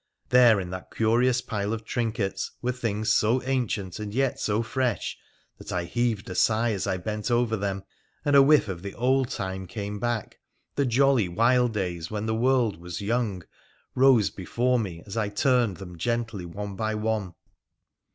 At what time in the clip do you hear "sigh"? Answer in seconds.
6.33-6.71